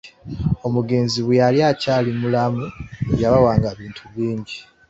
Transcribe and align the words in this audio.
Omugenzi 0.67 1.17
bwe 1.21 1.39
yali 1.41 1.59
akyali 1.71 2.09
mulamu 2.21 2.65
yabawanga 3.21 3.67
ebintu 3.73 4.03
bingi. 4.13 4.57